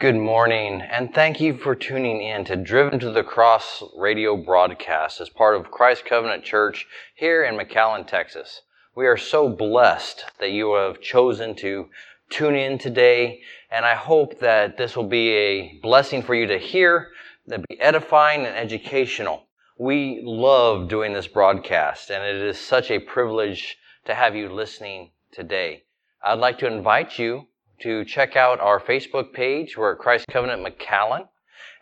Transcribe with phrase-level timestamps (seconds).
[0.00, 5.20] Good morning, and thank you for tuning in to Driven to the Cross radio broadcast
[5.20, 6.86] as part of Christ Covenant Church
[7.16, 8.62] here in McAllen, Texas.
[8.94, 11.88] We are so blessed that you have chosen to
[12.30, 13.40] tune in today,
[13.72, 17.08] and I hope that this will be a blessing for you to hear,
[17.48, 19.48] that be edifying and educational.
[19.78, 25.10] We love doing this broadcast, and it is such a privilege to have you listening
[25.32, 25.82] today.
[26.22, 27.48] I'd like to invite you
[27.80, 29.76] to check out our Facebook page.
[29.76, 31.28] We're at Christ Covenant McAllen,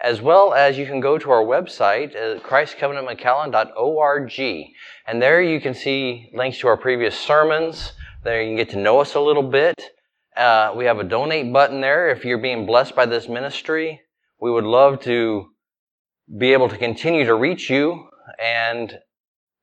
[0.01, 4.67] as well as you can go to our website at christcovenantmcallen.org.
[5.07, 7.93] And there you can see links to our previous sermons.
[8.25, 9.83] There you can get to know us a little bit.
[10.37, 14.01] Uh, we have a donate button there if you're being blessed by this ministry.
[14.41, 15.51] We would love to
[16.37, 18.09] be able to continue to reach you
[18.43, 18.99] and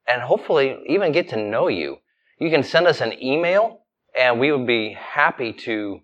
[0.07, 1.97] and hopefully even get to know you.
[2.39, 3.83] You can send us an email
[4.17, 6.01] and we would be happy to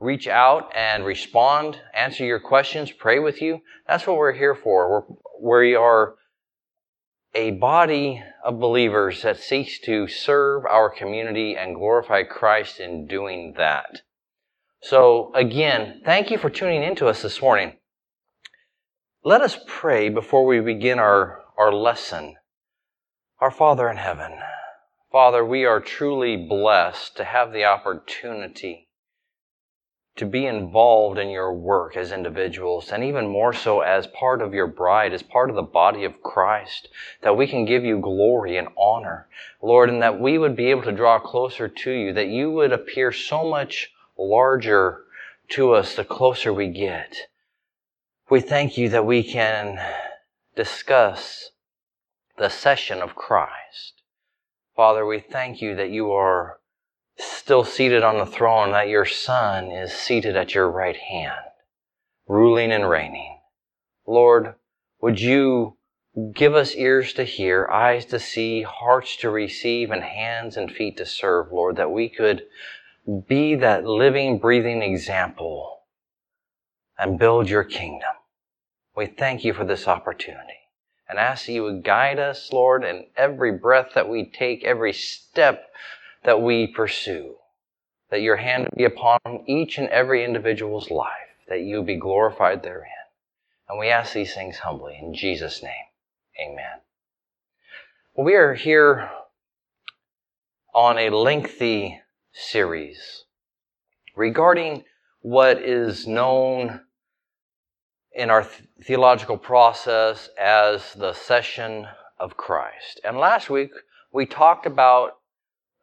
[0.00, 3.60] reach out and respond, answer your questions, pray with you.
[3.86, 4.90] That's what we're here for.
[5.40, 6.14] We're, we are
[7.34, 13.54] a body of believers that seeks to serve our community and glorify Christ in doing
[13.56, 14.00] that.
[14.82, 17.74] So again, thank you for tuning in to us this morning.
[19.22, 22.36] Let us pray before we begin our, our lesson.
[23.38, 24.32] Our Father in heaven,
[25.12, 28.89] Father, we are truly blessed to have the opportunity
[30.16, 34.52] to be involved in your work as individuals, and even more so as part of
[34.52, 36.88] your bride, as part of the body of Christ,
[37.22, 39.28] that we can give you glory and honor,
[39.62, 42.72] Lord, and that we would be able to draw closer to you, that you would
[42.72, 45.04] appear so much larger
[45.50, 47.16] to us the closer we get.
[48.28, 49.80] We thank you that we can
[50.54, 51.50] discuss
[52.36, 54.02] the session of Christ.
[54.76, 56.59] Father, we thank you that you are
[57.22, 61.40] still seated on the throne, that your Son is seated at your right hand,
[62.26, 63.38] ruling and reigning.
[64.06, 64.54] Lord,
[65.00, 65.76] would you
[66.32, 70.96] give us ears to hear, eyes to see, hearts to receive, and hands and feet
[70.96, 72.42] to serve, Lord, that we could
[73.28, 75.80] be that living, breathing example
[76.98, 78.10] and build your kingdom.
[78.94, 80.58] We thank you for this opportunity
[81.08, 84.92] and ask that you would guide us, Lord, in every breath that we take, every
[84.92, 85.70] step
[86.24, 87.36] that we pursue,
[88.10, 91.08] that your hand be upon each and every individual's life,
[91.48, 92.90] that you be glorified therein.
[93.68, 95.72] And we ask these things humbly in Jesus' name.
[96.40, 96.80] Amen.
[98.16, 99.10] We are here
[100.74, 102.00] on a lengthy
[102.32, 103.24] series
[104.16, 104.84] regarding
[105.20, 106.80] what is known
[108.12, 108.44] in our
[108.84, 111.86] theological process as the session
[112.18, 113.00] of Christ.
[113.04, 113.70] And last week
[114.12, 115.19] we talked about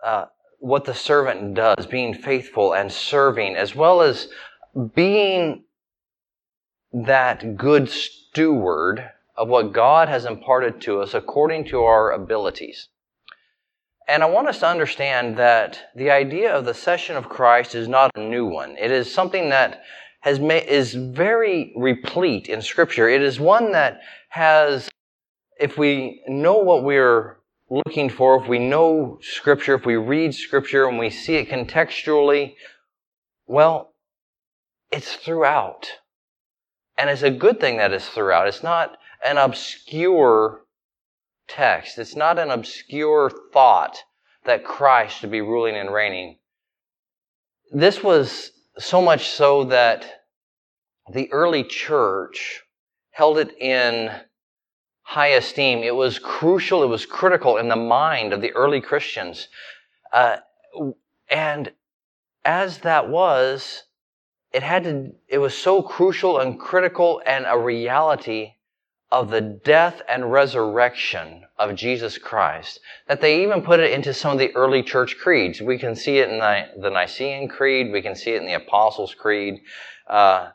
[0.03, 0.25] uh,
[0.59, 4.27] what the servant does, being faithful and serving, as well as
[4.95, 5.63] being
[6.93, 12.89] that good steward of what God has imparted to us according to our abilities.
[14.07, 17.87] And I want us to understand that the idea of the session of Christ is
[17.87, 18.77] not a new one.
[18.79, 19.83] It is something that
[20.21, 23.09] has ma- is very replete in Scripture.
[23.09, 24.89] It is one that has,
[25.59, 27.37] if we know what we're
[27.69, 32.55] looking for, if we know Scripture, if we read Scripture and we see it contextually,
[33.45, 33.93] well,
[34.91, 35.87] it's throughout.
[36.97, 38.47] And it's a good thing that it's throughout.
[38.47, 40.61] It's not an obscure
[41.47, 41.97] text.
[41.97, 43.97] It's not an obscure thought
[44.45, 46.37] that Christ should be ruling and reigning.
[47.71, 50.23] This was so much so that
[51.11, 52.61] the early church
[53.11, 54.11] held it in
[55.07, 55.83] high esteem.
[55.83, 59.47] It was crucial, it was critical in the mind of the early Christians.
[60.11, 60.37] Uh,
[61.29, 61.71] and
[62.43, 63.83] as that was,
[64.51, 68.55] it had to, it was so crucial and critical and a reality
[69.09, 74.33] of the death and resurrection of Jesus Christ that they even put it into some
[74.33, 75.61] of the early church creeds.
[75.61, 78.55] We can see it in the, the Nicene Creed, we can see it in the
[78.55, 79.61] Apostles' Creed.
[80.05, 80.49] Uh,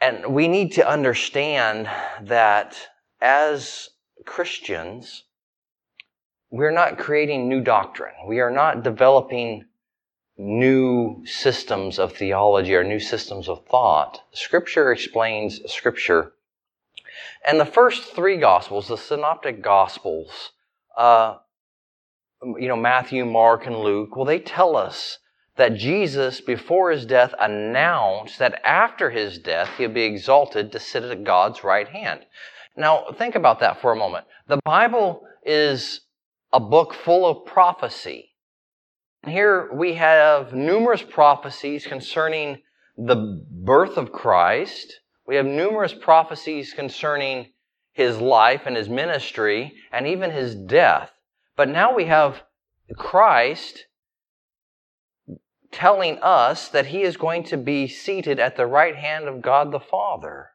[0.00, 1.86] and we need to understand
[2.22, 2.78] that
[3.20, 3.90] as
[4.24, 5.24] Christians,
[6.50, 8.14] we're not creating new doctrine.
[8.26, 9.64] We are not developing
[10.36, 14.22] new systems of theology or new systems of thought.
[14.32, 16.32] Scripture explains Scripture.
[17.46, 20.52] And the first three Gospels, the Synoptic Gospels,
[20.96, 21.36] uh,
[22.42, 25.18] you know, Matthew, Mark, and Luke, well, they tell us
[25.56, 31.04] that Jesus, before his death, announced that after his death, he'll be exalted to sit
[31.04, 32.24] at God's right hand.
[32.76, 34.26] Now, think about that for a moment.
[34.48, 36.02] The Bible is
[36.52, 38.30] a book full of prophecy.
[39.26, 42.62] Here we have numerous prophecies concerning
[42.96, 45.00] the birth of Christ.
[45.26, 47.52] We have numerous prophecies concerning
[47.92, 51.10] his life and his ministry and even his death.
[51.56, 52.42] But now we have
[52.96, 53.86] Christ
[55.70, 59.70] telling us that he is going to be seated at the right hand of God
[59.70, 60.50] the Father.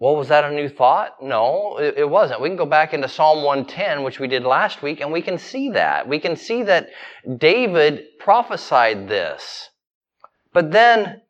[0.00, 1.22] Well, was that a new thought?
[1.22, 2.40] No, it, wasn't.
[2.40, 5.36] We can go back into Psalm 110, which we did last week, and we can
[5.36, 6.08] see that.
[6.08, 6.88] We can see that
[7.36, 9.68] David prophesied this.
[10.54, 11.20] But then,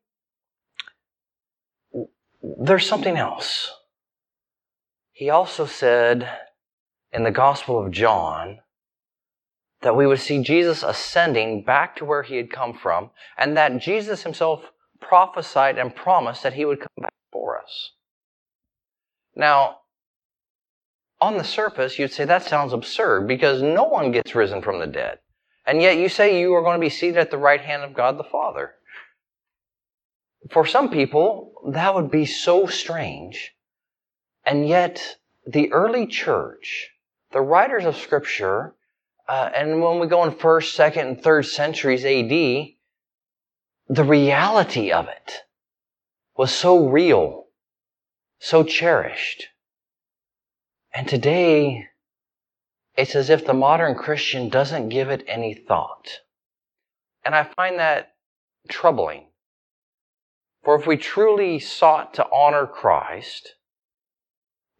[2.60, 3.72] there's something else.
[5.10, 6.30] He also said
[7.12, 8.60] in the Gospel of John
[9.82, 13.78] that we would see Jesus ascending back to where he had come from, and that
[13.78, 14.62] Jesus himself
[15.00, 17.90] prophesied and promised that he would come back for us.
[19.34, 19.78] Now,
[21.20, 24.86] on the surface, you'd say that sounds absurd because no one gets risen from the
[24.86, 25.18] dead.
[25.66, 27.94] And yet you say you are going to be seated at the right hand of
[27.94, 28.74] God the Father.
[30.50, 33.54] For some people, that would be so strange.
[34.44, 35.16] And yet,
[35.46, 36.90] the early church,
[37.32, 38.74] the writers of Scripture,
[39.28, 42.30] uh, and when we go in first, second, and third centuries AD,
[43.88, 45.32] the reality of it
[46.36, 47.46] was so real
[48.40, 49.48] so cherished.
[50.92, 51.86] And today,
[52.96, 56.08] it's as if the modern Christian doesn't give it any thought.
[57.24, 58.14] And I find that
[58.68, 59.26] troubling.
[60.64, 63.54] For if we truly sought to honor Christ,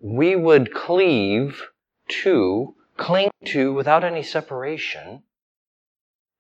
[0.03, 1.69] we would cleave
[2.09, 5.23] to, cling to, without any separation,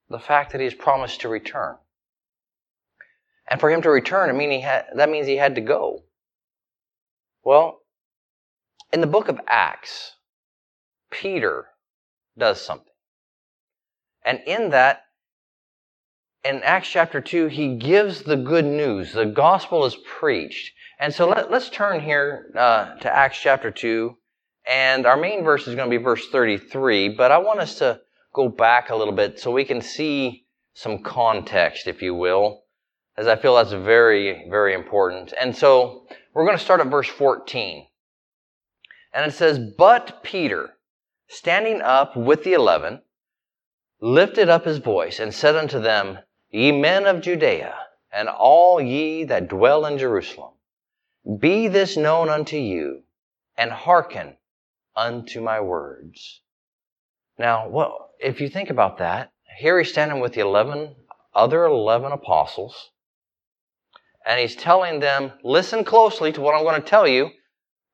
[0.08, 1.76] the fact that He has promised to return.
[3.48, 6.04] And for Him to return, I mean, had, that means He had to go.
[7.44, 7.80] Well,
[8.92, 10.16] in the book of Acts,
[11.10, 11.66] Peter
[12.36, 12.86] does something.
[14.24, 15.04] And in that,
[16.44, 19.12] in Acts chapter 2, he gives the good news.
[19.12, 20.72] The gospel is preached.
[20.98, 24.16] And so let, us turn here uh, to Acts chapter 2.
[24.66, 27.10] And our main verse is going to be verse 33.
[27.10, 28.00] But I want us to
[28.34, 30.44] go back a little bit so we can see
[30.74, 32.62] some context, if you will,
[33.16, 35.32] as I feel that's very, very important.
[35.40, 37.86] And so we're going to start at verse 14.
[39.12, 40.76] And it says, But Peter,
[41.28, 43.02] standing up with the eleven,
[44.00, 46.18] lifted up his voice and said unto them,
[46.50, 47.74] Ye men of Judea,
[48.12, 50.54] and all ye that dwell in Jerusalem,
[51.38, 53.02] be this known unto you,
[53.56, 54.36] and hearken
[54.96, 56.40] unto my words.
[57.38, 60.94] Now, well, if you think about that, here he's standing with the eleven,
[61.34, 62.90] other eleven apostles,
[64.26, 67.30] and he's telling them, listen closely to what I'm going to tell you.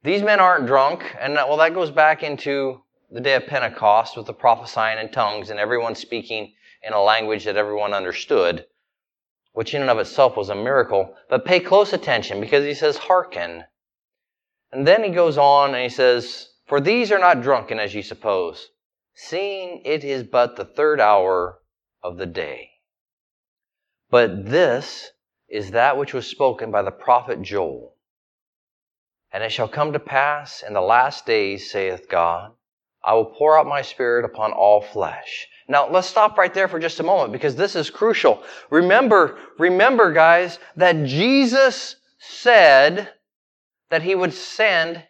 [0.02, 1.16] These men aren't drunk.
[1.20, 5.50] And well, that goes back into the day of Pentecost with the prophesying in tongues
[5.50, 6.52] and everyone speaking
[6.82, 8.66] in a language that everyone understood,
[9.52, 11.14] which in and of itself was a miracle.
[11.28, 13.64] But pay close attention because he says, hearken.
[14.72, 18.02] And then he goes on and he says, For these are not drunken as ye
[18.02, 18.70] suppose,
[19.14, 21.60] seeing it is but the third hour
[22.02, 22.70] of the day.
[24.10, 25.10] But this
[25.48, 27.94] is that which was spoken by the prophet Joel.
[29.32, 32.52] And it shall come to pass in the last days, saith God,
[33.04, 35.46] I will pour out my spirit upon all flesh.
[35.68, 38.42] Now, let's stop right there for just a moment because this is crucial.
[38.70, 43.10] Remember, remember, guys, that Jesus said
[43.90, 45.04] that he would send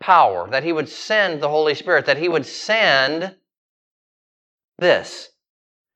[0.00, 3.34] power, that he would send the Holy Spirit, that he would send
[4.78, 5.28] this.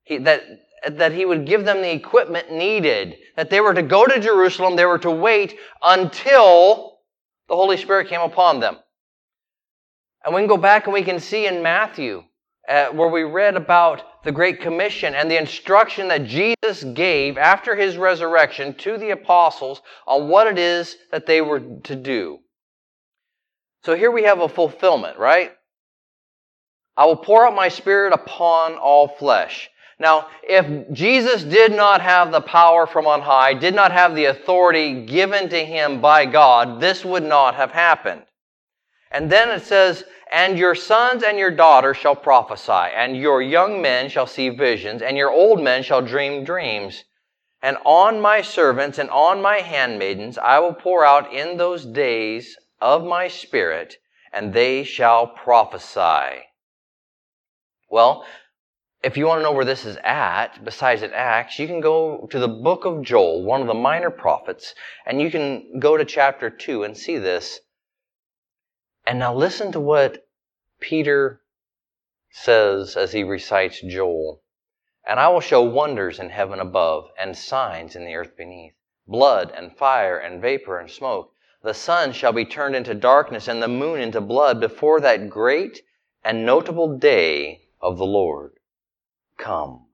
[0.03, 0.43] He, that
[0.91, 4.75] that he would give them the equipment needed, that they were to go to Jerusalem,
[4.75, 6.99] they were to wait until
[7.47, 8.77] the Holy Spirit came upon them.
[10.23, 12.23] And we can go back and we can see in Matthew,
[12.67, 17.75] uh, where we read about the Great Commission and the instruction that Jesus gave after
[17.75, 22.39] his resurrection to the apostles on what it is that they were to do.
[23.83, 25.51] So here we have a fulfillment, right?
[26.97, 29.69] I will pour out my spirit upon all flesh.
[29.97, 34.25] Now, if Jesus did not have the power from on high, did not have the
[34.25, 38.23] authority given to him by God, this would not have happened.
[39.09, 43.81] And then it says, And your sons and your daughters shall prophesy, and your young
[43.81, 47.05] men shall see visions, and your old men shall dream dreams.
[47.61, 52.57] And on my servants and on my handmaidens I will pour out in those days
[52.81, 53.95] of my spirit,
[54.33, 56.43] and they shall prophesy.
[57.89, 58.25] Well,
[59.05, 62.27] if you want to know where this is at, besides at Acts, you can go
[62.31, 64.73] to the book of Joel, one of the minor prophets,
[65.05, 67.59] and you can go to chapter 2 and see this.
[69.05, 70.25] And now listen to what
[70.79, 71.39] Peter
[72.31, 74.41] says as he recites Joel.
[75.05, 78.73] And I will show wonders in heaven above and signs in the earth beneath
[79.05, 81.31] blood and fire and vapor and smoke.
[81.61, 85.83] The sun shall be turned into darkness and the moon into blood before that great
[86.23, 88.53] and notable day of the Lord
[89.37, 89.85] come.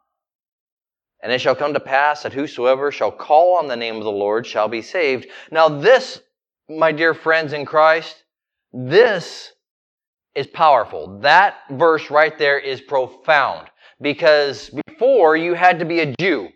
[1.23, 4.11] And it shall come to pass that whosoever shall call on the name of the
[4.11, 5.27] Lord shall be saved.
[5.51, 6.21] Now this,
[6.67, 8.23] my dear friends in Christ,
[8.73, 9.51] this
[10.33, 11.19] is powerful.
[11.19, 13.67] That verse right there is profound
[14.01, 16.49] because before you had to be a Jew.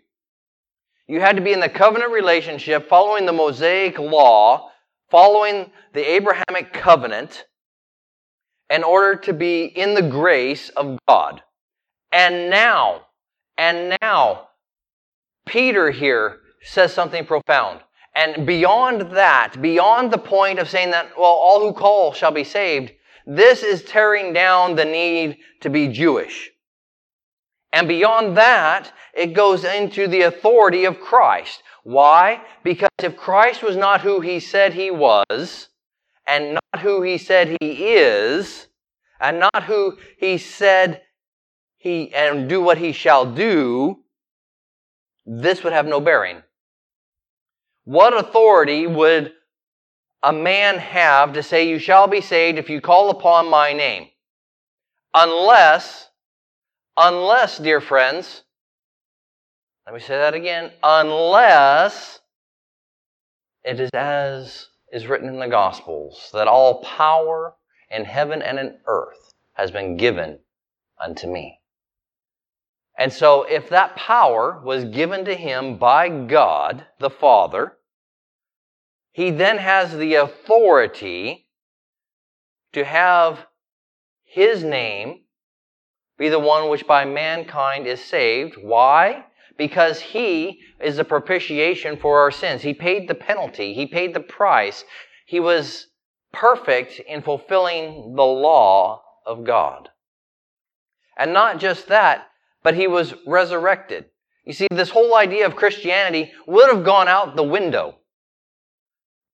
[1.08, 4.70] You had to be in the covenant relationship, following the Mosaic law,
[5.08, 7.44] following the Abrahamic covenant,
[8.70, 11.42] in order to be in the grace of God.
[12.12, 13.02] And now,
[13.58, 14.48] and now,
[15.46, 17.80] Peter here says something profound.
[18.14, 22.44] And beyond that, beyond the point of saying that, well, all who call shall be
[22.44, 22.92] saved,
[23.26, 26.50] this is tearing down the need to be Jewish.
[27.72, 31.62] And beyond that, it goes into the authority of Christ.
[31.82, 32.40] Why?
[32.64, 35.68] Because if Christ was not who he said he was,
[36.26, 38.68] and not who he said he is,
[39.20, 41.02] and not who he said
[41.86, 44.00] he, and do what he shall do,
[45.24, 46.42] this would have no bearing.
[47.84, 49.32] What authority would
[50.22, 54.08] a man have to say, You shall be saved if you call upon my name?
[55.14, 56.08] Unless,
[56.96, 58.42] unless, dear friends,
[59.86, 62.18] let me say that again, unless
[63.62, 67.54] it is as is written in the Gospels, that all power
[67.90, 70.40] in heaven and in earth has been given
[71.00, 71.60] unto me.
[72.98, 77.76] And so, if that power was given to him by God the Father,
[79.12, 81.48] he then has the authority
[82.72, 83.46] to have
[84.24, 85.20] his name
[86.18, 88.56] be the one which by mankind is saved.
[88.60, 89.26] Why?
[89.58, 92.62] Because he is the propitiation for our sins.
[92.62, 93.74] He paid the penalty.
[93.74, 94.84] He paid the price.
[95.26, 95.88] He was
[96.32, 99.90] perfect in fulfilling the law of God.
[101.18, 102.28] And not just that,
[102.66, 104.06] but he was resurrected.
[104.44, 107.98] You see, this whole idea of Christianity would have gone out the window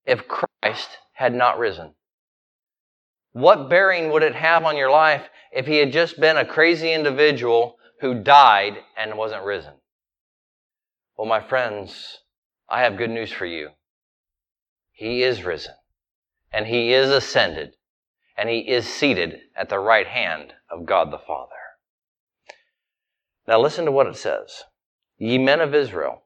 [0.05, 1.95] if Christ had not risen.
[3.31, 6.93] What bearing would it have on your life if he had just been a crazy
[6.93, 9.73] individual who died and wasn't risen?
[11.17, 12.19] Well, my friends,
[12.69, 13.69] I have good news for you.
[14.91, 15.73] He is risen,
[16.51, 17.77] and he is ascended,
[18.37, 21.62] and he is seated at the right hand of God the Father.
[23.47, 24.63] Now listen to what it says.
[25.17, 26.23] Ye men of Israel,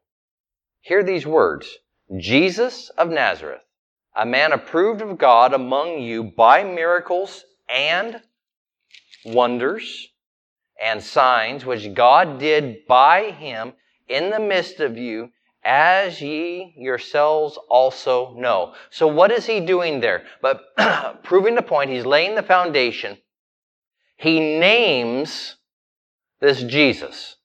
[0.81, 1.77] hear these words.
[2.15, 3.65] Jesus of Nazareth,
[4.15, 8.21] a man approved of God among you by miracles and
[9.25, 10.07] wonders
[10.81, 13.74] and signs which God did by him
[14.07, 15.31] in the midst of you,
[15.63, 18.74] as ye yourselves also know.
[18.89, 20.24] So what is he doing there?
[20.41, 20.62] But
[21.24, 23.17] proving the point, he's laying the foundation.
[24.15, 25.57] He names
[26.39, 27.36] this Jesus.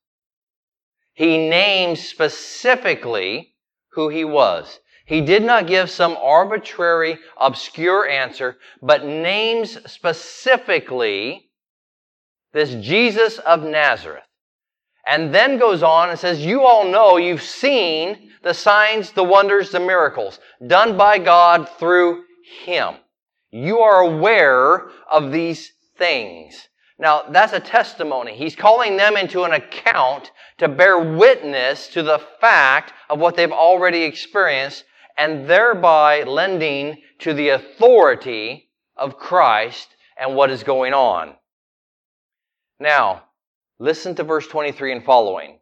[1.15, 3.55] He names specifically
[3.93, 4.81] who he was.
[5.05, 11.51] He did not give some arbitrary, obscure answer, but names specifically
[12.53, 14.25] this Jesus of Nazareth.
[15.07, 19.71] And then goes on and says, You all know, you've seen the signs, the wonders,
[19.71, 22.25] the miracles done by God through
[22.65, 22.95] Him.
[23.51, 26.69] You are aware of these things.
[27.03, 28.37] Now, that's a testimony.
[28.37, 33.51] He's calling them into an account to bear witness to the fact of what they've
[33.51, 34.85] already experienced
[35.19, 41.35] and thereby lending to the authority of Christ and what is going on.
[42.79, 43.25] Now,
[43.81, 45.59] listen to verse 23 and following.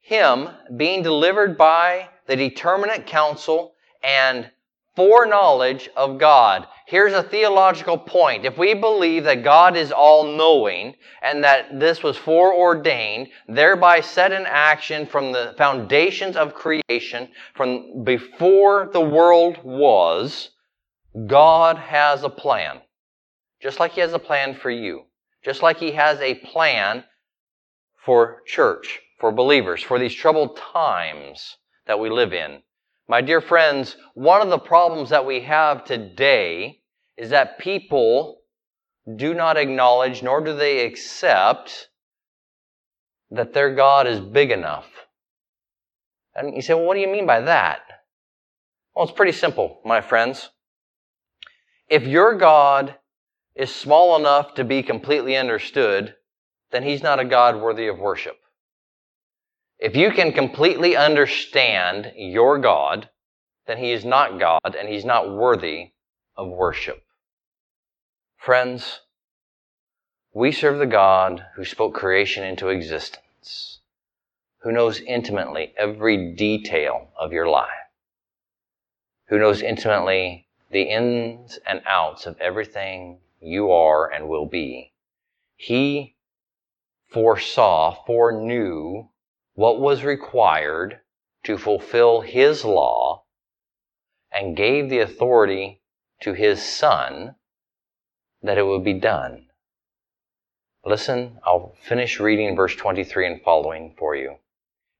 [0.00, 4.50] Him being delivered by the determinate counsel and
[5.00, 6.66] foreknowledge of God.
[6.84, 8.44] Here's a theological point.
[8.44, 14.30] If we believe that God is all knowing and that this was foreordained, thereby set
[14.30, 20.50] in action from the foundations of creation, from before the world was,
[21.26, 22.82] God has a plan.
[23.62, 25.04] Just like He has a plan for you.
[25.42, 27.04] Just like He has a plan
[28.04, 32.60] for church, for believers, for these troubled times that we live in.
[33.10, 36.82] My dear friends, one of the problems that we have today
[37.16, 38.42] is that people
[39.16, 41.88] do not acknowledge nor do they accept
[43.32, 44.86] that their God is big enough.
[46.36, 47.80] And you say, well, what do you mean by that?
[48.94, 50.50] Well, it's pretty simple, my friends.
[51.88, 52.94] If your God
[53.56, 56.14] is small enough to be completely understood,
[56.70, 58.36] then he's not a God worthy of worship.
[59.80, 63.08] If you can completely understand your God,
[63.66, 65.92] then he is not God and he's not worthy
[66.36, 67.02] of worship.
[68.36, 69.00] Friends,
[70.34, 73.80] we serve the God who spoke creation into existence,
[74.58, 77.70] who knows intimately every detail of your life,
[79.28, 84.92] who knows intimately the ins and outs of everything you are and will be.
[85.56, 86.16] He
[87.08, 89.08] foresaw, foreknew
[89.60, 90.98] what was required
[91.44, 93.24] to fulfill His law
[94.32, 95.82] and gave the authority
[96.22, 97.34] to His Son
[98.40, 99.48] that it would be done.
[100.82, 104.36] Listen, I'll finish reading verse 23 and following for you.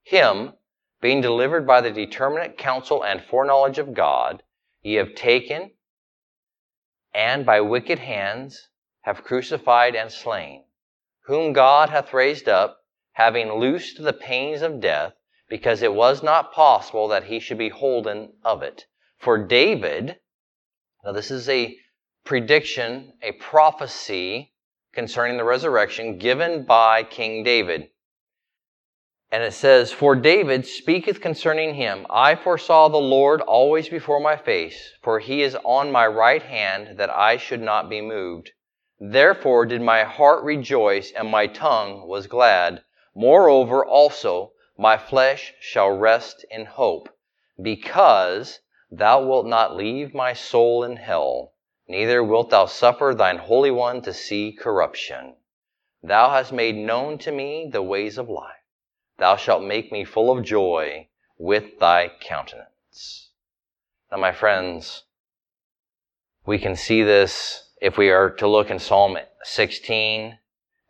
[0.03, 0.53] Him,
[1.01, 4.43] being delivered by the determinate counsel and foreknowledge of God,
[4.83, 5.71] ye have taken,
[7.15, 8.69] and by wicked hands
[9.05, 10.65] have crucified and slain,
[11.21, 12.80] whom God hath raised up,
[13.13, 15.13] having loosed the pains of death,
[15.49, 18.87] because it was not possible that he should be holden of it.
[19.19, 20.21] For David,
[21.05, 21.77] now this is a
[22.25, 24.53] prediction, a prophecy
[24.93, 27.91] concerning the resurrection given by King David.
[29.33, 34.37] And it says, For David speaketh concerning him, I foresaw the Lord always before my
[34.37, 38.51] face, for he is on my right hand, that I should not be moved.
[38.99, 42.83] Therefore did my heart rejoice, and my tongue was glad.
[43.15, 47.09] Moreover also, my flesh shall rest in hope,
[47.61, 51.53] because thou wilt not leave my soul in hell
[51.91, 55.35] neither wilt thou suffer thine Holy One to see corruption.
[56.05, 58.63] Thou hast made known to me the ways of life.
[59.19, 63.31] Thou shalt make me full of joy with thy countenance.
[64.11, 65.03] Now, my friends,
[66.47, 70.39] we can see this if we are to look in Psalm 16.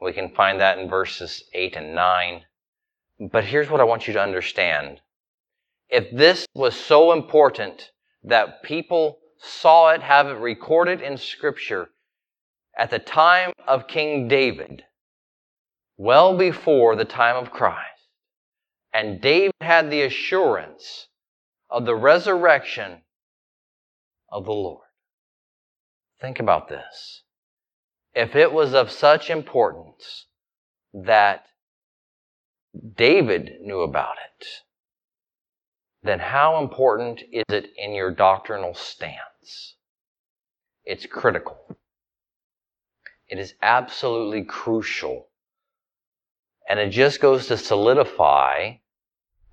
[0.01, 2.43] We can find that in verses 8 and 9.
[3.31, 5.01] But here's what I want you to understand.
[5.89, 7.91] If this was so important
[8.25, 11.91] that people saw it, have it recorded in Scripture
[12.77, 14.85] at the time of King David,
[15.97, 18.09] well before the time of Christ.
[18.93, 21.09] And David had the assurance
[21.69, 23.03] of the resurrection
[24.31, 24.87] of the Lord.
[26.21, 27.23] Think about this.
[28.15, 30.27] If it was of such importance
[30.93, 31.47] that
[32.97, 34.47] David knew about it,
[36.03, 39.77] then how important is it in your doctrinal stance?
[40.85, 41.77] It's critical.
[43.29, 45.29] It is absolutely crucial.
[46.69, 48.75] And it just goes to solidify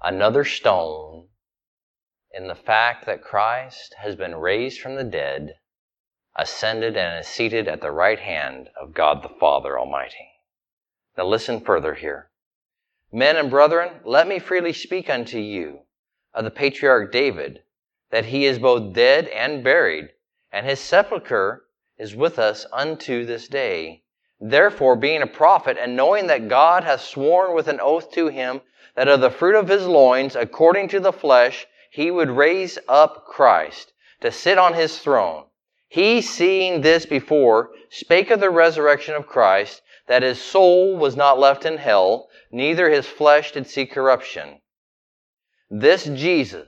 [0.02, 1.28] another stone
[2.32, 5.56] in the fact that Christ has been raised from the dead,
[6.38, 10.34] ascended, and is seated at the right hand of God the Father Almighty.
[11.18, 12.30] Now listen further here.
[13.12, 15.80] Men and brethren, let me freely speak unto you
[16.34, 17.64] of the patriarch David,
[18.12, 20.10] that he is both dead and buried,
[20.52, 21.66] and his sepulchre
[21.98, 24.04] is with us unto this day.
[24.40, 28.62] Therefore, being a prophet, and knowing that God hath sworn with an oath to him
[28.96, 33.26] that of the fruit of his loins, according to the flesh, he would raise up
[33.26, 35.46] Christ to sit on his throne.
[35.88, 41.40] He, seeing this before, spake of the resurrection of Christ, that his soul was not
[41.40, 44.62] left in hell, neither his flesh did see corruption.
[45.70, 46.68] This Jesus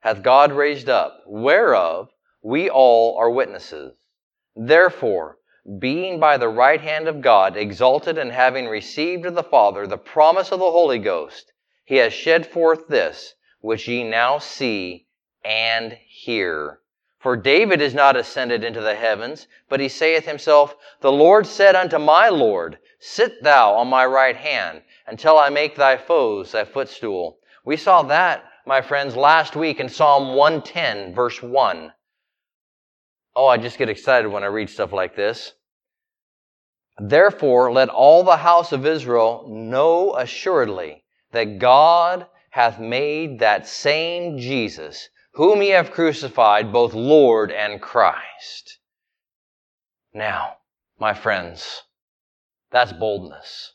[0.00, 2.10] hath God raised up, whereof
[2.42, 3.92] we all are witnesses.
[4.56, 5.38] Therefore,
[5.78, 9.98] being by the right hand of God exalted and having received of the Father the
[9.98, 11.52] promise of the Holy Ghost,
[11.84, 15.06] he has shed forth this, which ye now see
[15.44, 16.80] and hear.
[17.20, 21.76] For David is not ascended into the heavens, but he saith himself, The Lord said
[21.76, 26.64] unto my Lord, Sit thou on my right hand, until I make thy foes thy
[26.64, 27.38] footstool.
[27.62, 31.92] We saw that, my friends, last week in Psalm 110, verse 1.
[33.36, 35.52] Oh, I just get excited when I read stuff like this.
[36.98, 44.38] Therefore, let all the house of Israel know assuredly that God hath made that same
[44.38, 48.78] Jesus, whom ye have crucified, both Lord and Christ.
[50.12, 50.56] Now,
[50.98, 51.82] my friends,
[52.70, 53.72] that's boldness.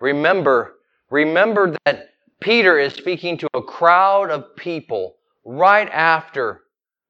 [0.00, 0.74] Remember,
[1.10, 6.62] remember that Peter is speaking to a crowd of people right after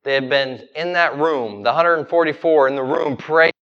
[0.05, 3.53] they had been in that room, the 144 in the room praying,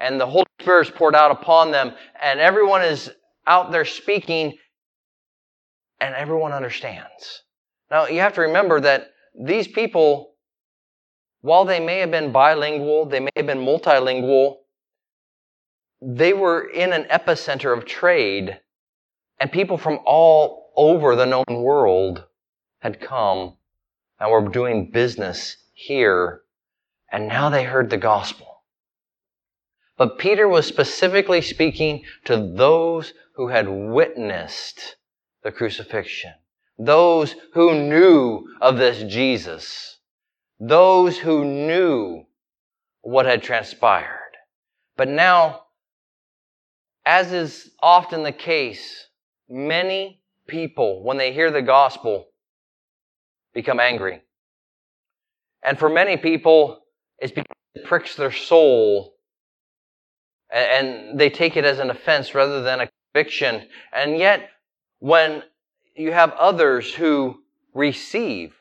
[0.00, 3.10] and the Holy Spirit is poured out upon them, and everyone is
[3.46, 4.54] out there speaking,
[6.00, 7.42] and everyone understands.
[7.90, 10.34] Now, you have to remember that these people,
[11.40, 14.58] while they may have been bilingual, they may have been multilingual,
[16.00, 18.60] they were in an epicenter of trade,
[19.38, 22.24] and people from all over the known world
[22.80, 23.56] had come
[24.18, 26.42] and were doing business here.
[27.10, 28.62] And now they heard the gospel.
[29.96, 34.96] But Peter was specifically speaking to those who had witnessed
[35.42, 36.32] the crucifixion.
[36.84, 39.98] Those who knew of this Jesus.
[40.58, 42.24] Those who knew
[43.02, 44.18] what had transpired.
[44.96, 45.62] But now,
[47.04, 49.06] as is often the case,
[49.48, 52.28] many people, when they hear the gospel,
[53.54, 54.22] become angry.
[55.62, 56.80] And for many people,
[57.18, 59.14] it's because it pricks their soul
[60.52, 63.68] and they take it as an offense rather than a conviction.
[63.92, 64.50] And yet,
[64.98, 65.44] when
[65.94, 67.42] you have others who
[67.74, 68.54] receive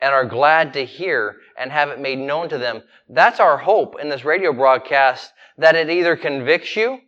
[0.00, 2.82] and are glad to hear and have it made known to them.
[3.08, 7.00] That's our hope in this radio broadcast that it either convicts you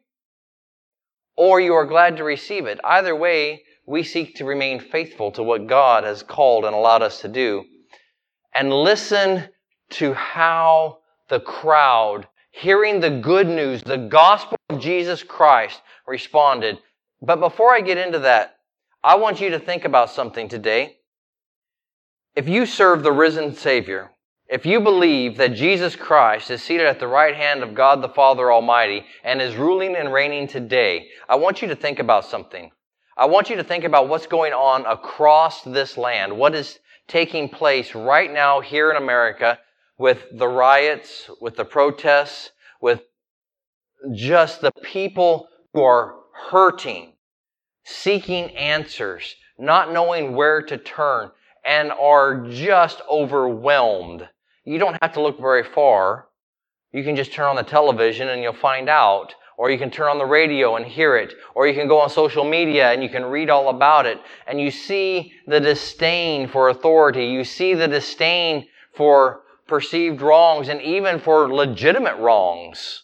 [1.37, 2.81] or you are glad to receive it.
[2.85, 7.21] Either way, we seek to remain faithful to what God has called and allowed us
[7.21, 7.65] to do.
[8.55, 9.49] And listen
[9.91, 16.79] to how the crowd, hearing the good news, the gospel of Jesus Christ, responded.
[17.23, 18.57] But before I get into that,
[19.03, 20.99] I want you to think about something today.
[22.37, 24.11] If you serve the risen Savior,
[24.47, 28.09] if you believe that Jesus Christ is seated at the right hand of God the
[28.09, 32.71] Father Almighty and is ruling and reigning today, I want you to think about something.
[33.17, 37.49] I want you to think about what's going on across this land, what is taking
[37.49, 39.59] place right now here in America
[39.99, 43.03] with the riots, with the protests, with
[44.13, 46.17] just the people who are
[46.51, 47.13] hurting,
[47.91, 51.31] seeking answers, not knowing where to turn
[51.65, 54.29] and are just overwhelmed.
[54.65, 56.27] You don't have to look very far.
[56.93, 59.35] You can just turn on the television and you'll find out.
[59.57, 61.35] Or you can turn on the radio and hear it.
[61.55, 64.19] Or you can go on social media and you can read all about it.
[64.47, 67.27] And you see the disdain for authority.
[67.27, 73.03] You see the disdain for perceived wrongs and even for legitimate wrongs.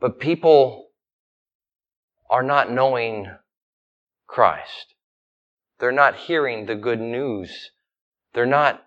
[0.00, 0.83] But people
[2.34, 3.30] are not knowing
[4.26, 4.96] Christ.
[5.78, 7.70] They're not hearing the good news.
[8.32, 8.84] They're not,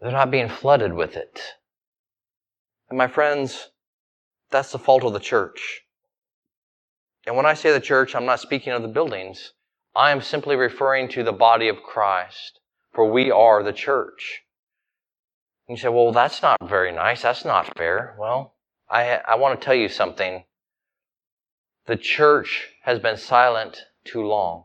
[0.00, 1.40] they're not being flooded with it.
[2.88, 3.70] And my friends,
[4.50, 5.82] that's the fault of the church.
[7.28, 9.52] And when I say the church, I'm not speaking of the buildings.
[9.94, 12.58] I am simply referring to the body of Christ,
[12.92, 14.42] for we are the church.
[15.68, 17.22] And you say, well, that's not very nice.
[17.22, 18.16] That's not fair.
[18.18, 18.54] Well,
[18.90, 20.42] I, I want to tell you something.
[21.86, 24.64] The church has been silent too long.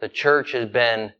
[0.00, 1.12] The church has been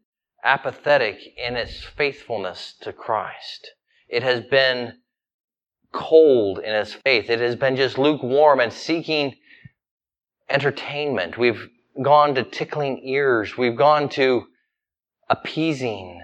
[0.42, 3.70] apathetic in its faithfulness to Christ.
[4.08, 4.98] It has been
[5.92, 7.30] cold in its faith.
[7.30, 9.36] It has been just lukewarm and seeking
[10.48, 11.38] entertainment.
[11.38, 11.68] We've
[12.02, 13.56] gone to tickling ears.
[13.56, 14.46] We've gone to
[15.28, 16.22] appeasing.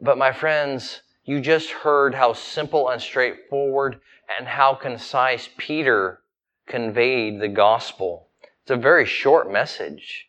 [0.00, 4.00] But my friends, you just heard how simple and straightforward
[4.38, 6.20] and how concise Peter
[6.68, 8.28] conveyed the gospel.
[8.62, 10.28] It's a very short message.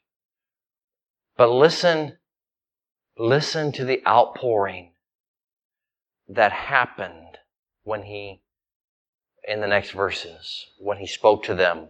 [1.37, 2.17] But listen,
[3.17, 4.91] listen to the outpouring
[6.27, 7.37] that happened
[7.83, 8.41] when he,
[9.47, 11.87] in the next verses, when he spoke to them.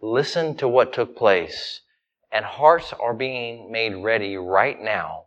[0.00, 1.80] Listen to what took place.
[2.30, 5.26] And hearts are being made ready right now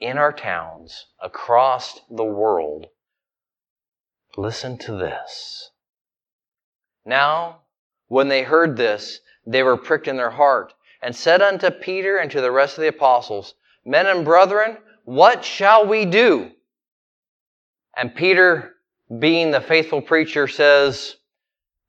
[0.00, 2.86] in our towns, across the world.
[4.36, 5.70] Listen to this.
[7.04, 7.60] Now,
[8.08, 12.30] when they heard this, they were pricked in their heart, and said unto Peter and
[12.30, 16.50] to the rest of the apostles, Men and brethren, what shall we do?
[17.96, 18.74] And Peter,
[19.20, 21.16] being the faithful preacher, says,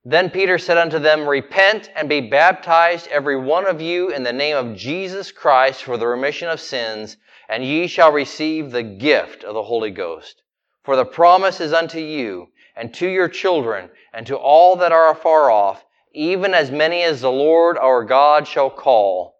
[0.05, 4.31] Then Peter said unto them, Repent and be baptized, every one of you, in the
[4.31, 7.17] name of Jesus Christ for the remission of sins,
[7.49, 10.43] and ye shall receive the gift of the Holy Ghost.
[10.83, 15.09] For the promise is unto you, and to your children, and to all that are
[15.09, 15.83] afar off,
[16.17, 19.35] even as many as the Lord our God shall call.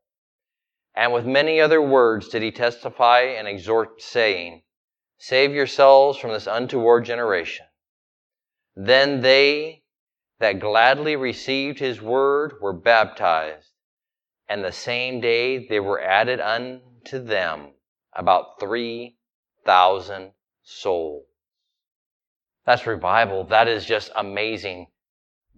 [0.94, 4.62] And with many other words did he testify and exhort, saying,
[5.18, 7.66] Save yourselves from this untoward generation.
[8.76, 9.82] Then they
[10.40, 13.72] that gladly received his word were baptized,
[14.48, 17.74] and the same day they were added unto them
[18.14, 21.26] about 3,000 souls.
[22.68, 23.46] That's revival.
[23.46, 24.88] That is just amazing.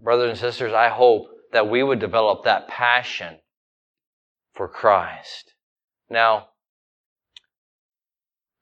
[0.02, 3.36] Brothers and sisters, I hope that we would develop that passion
[4.54, 5.52] for Christ.
[6.08, 6.48] Now,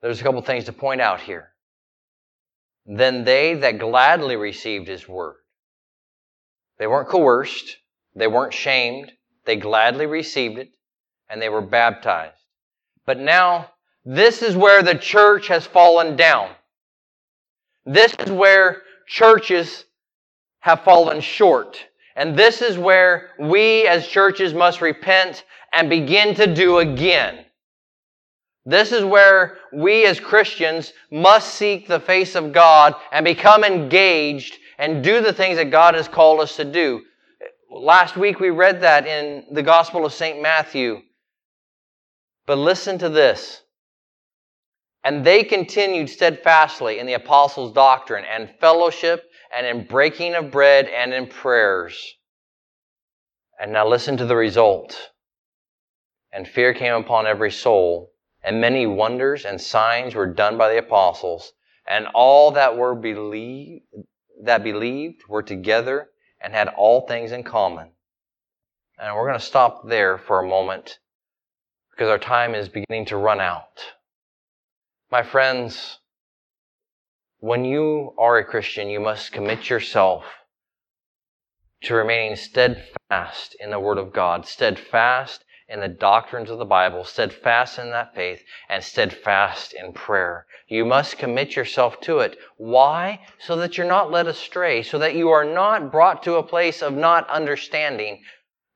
[0.02, 1.50] there's a couple things to point out here.
[2.86, 5.36] Then they that gladly received his word.
[6.78, 7.76] They weren't coerced.
[8.14, 9.12] They weren't shamed.
[9.44, 10.70] They gladly received it
[11.28, 12.36] and they were baptized.
[13.04, 13.70] But now,
[14.04, 16.50] this is where the church has fallen down.
[17.84, 19.84] This is where churches
[20.60, 21.78] have fallen short.
[22.16, 27.44] And this is where we as churches must repent and begin to do again.
[28.64, 34.58] This is where we as Christians must seek the face of God and become engaged
[34.78, 37.02] and do the things that God has called us to do.
[37.70, 40.42] Last week we read that in the Gospel of St.
[40.42, 41.00] Matthew.
[42.46, 43.62] But listen to this.
[45.04, 50.86] And they continued steadfastly in the apostles' doctrine and fellowship and in breaking of bread
[50.86, 52.14] and in prayers.
[53.60, 55.10] And now listen to the result.
[56.32, 60.78] And fear came upon every soul and many wonders and signs were done by the
[60.78, 61.52] apostles,
[61.86, 63.84] and all that were believed,
[64.42, 66.08] that believed were together
[66.40, 67.90] and had all things in common.
[68.98, 70.98] And we're going to stop there for a moment
[71.90, 73.84] because our time is beginning to run out.
[75.10, 75.98] My friends,
[77.40, 80.24] when you are a Christian, you must commit yourself
[81.82, 87.04] to remaining steadfast in the Word of God, steadfast in the doctrines of the Bible,
[87.04, 90.46] steadfast in that faith, and steadfast in prayer.
[90.66, 92.36] You must commit yourself to it.
[92.56, 93.20] Why?
[93.38, 96.82] So that you're not led astray, so that you are not brought to a place
[96.82, 98.22] of not understanding,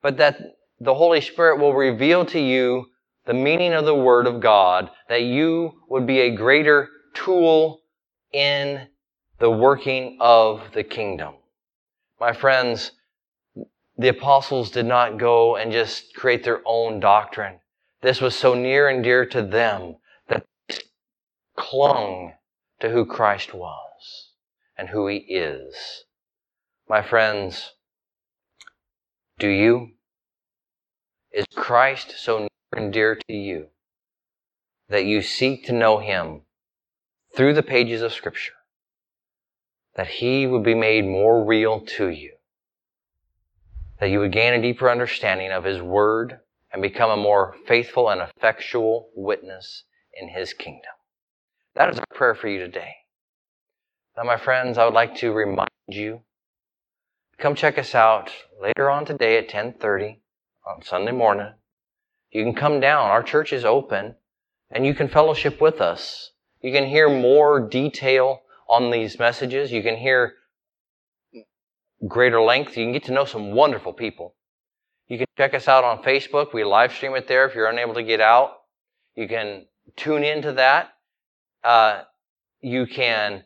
[0.01, 0.39] but that
[0.79, 2.85] the Holy Spirit will reveal to you
[3.25, 7.81] the meaning of the Word of God, that you would be a greater tool
[8.33, 8.87] in
[9.39, 11.35] the working of the kingdom.
[12.19, 12.91] My friends,
[13.97, 17.59] the apostles did not go and just create their own doctrine.
[18.01, 20.77] This was so near and dear to them that they
[21.55, 22.33] clung
[22.79, 24.31] to who Christ was
[24.77, 26.03] and who he is.
[26.89, 27.71] My friends,
[29.39, 29.91] do you?
[31.31, 33.67] Is Christ so near and dear to you
[34.89, 36.41] that you seek to know him
[37.35, 38.53] through the pages of Scripture?
[39.95, 42.33] That he would be made more real to you?
[44.03, 46.39] that you would gain a deeper understanding of His Word
[46.73, 50.91] and become a more faithful and effectual witness in His kingdom.
[51.75, 52.95] That is our prayer for you today.
[54.17, 56.19] Now, my friends, I would like to remind you,
[57.37, 58.29] come check us out
[58.61, 60.19] later on today at 1030
[60.67, 61.53] on Sunday morning.
[62.29, 63.09] You can come down.
[63.09, 64.15] Our church is open
[64.69, 66.31] and you can fellowship with us.
[66.63, 69.71] You can hear more detail on these messages.
[69.71, 70.35] You can hear
[72.07, 72.77] greater length.
[72.77, 74.33] You can get to know some wonderful people.
[75.09, 76.53] You can check us out on Facebook.
[76.53, 78.61] We live stream it there if you're unable to get out.
[79.15, 79.65] You can
[79.97, 80.93] tune into that.
[81.63, 82.03] Uh,
[82.61, 83.43] you can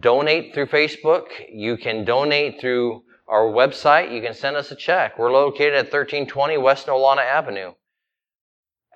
[0.00, 1.26] donate through Facebook.
[1.48, 4.12] You can donate through our website.
[4.12, 5.18] You can send us a check.
[5.18, 7.74] We're located at 1320 West Nolana Avenue.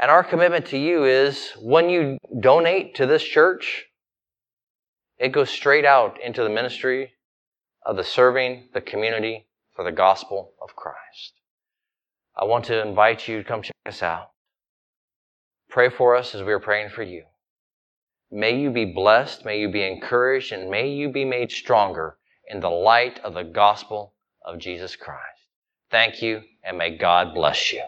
[0.01, 3.85] And our commitment to you is when you donate to this church,
[5.19, 7.13] it goes straight out into the ministry
[7.85, 11.35] of the serving the community for the gospel of Christ.
[12.35, 14.31] I want to invite you to come check us out.
[15.69, 17.25] Pray for us as we are praying for you.
[18.31, 22.17] May you be blessed, may you be encouraged, and may you be made stronger
[22.49, 24.15] in the light of the gospel
[24.47, 25.21] of Jesus Christ.
[25.91, 27.83] Thank you, and may God bless you.